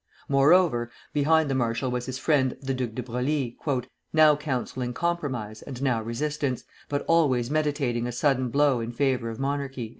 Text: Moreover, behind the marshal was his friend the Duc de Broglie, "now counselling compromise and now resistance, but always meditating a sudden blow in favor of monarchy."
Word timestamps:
Moreover, 0.27 0.89
behind 1.13 1.47
the 1.47 1.53
marshal 1.53 1.91
was 1.91 2.07
his 2.07 2.17
friend 2.17 2.57
the 2.59 2.73
Duc 2.73 2.95
de 2.95 3.03
Broglie, 3.03 3.55
"now 4.11 4.35
counselling 4.35 4.95
compromise 4.95 5.61
and 5.61 5.79
now 5.79 6.01
resistance, 6.01 6.63
but 6.89 7.05
always 7.07 7.51
meditating 7.51 8.07
a 8.07 8.11
sudden 8.11 8.49
blow 8.49 8.79
in 8.79 8.91
favor 8.91 9.29
of 9.29 9.37
monarchy." 9.39 9.89